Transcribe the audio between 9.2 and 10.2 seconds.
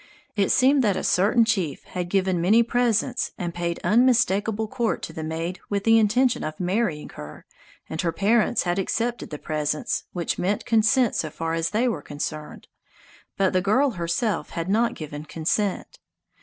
the presents,